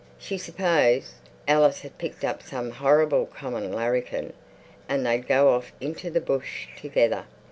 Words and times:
She 0.17 0.39
supposed 0.39 1.13
Alice 1.47 1.81
had 1.81 1.99
picked 1.99 2.25
up 2.25 2.41
some 2.41 2.71
horrible 2.71 3.27
common 3.27 3.71
larrikin 3.71 4.33
and 4.89 5.05
they'd 5.05 5.27
go 5.27 5.49
off 5.49 5.71
into 5.79 6.09
the 6.09 6.19
bush 6.19 6.67
together. 6.75 7.25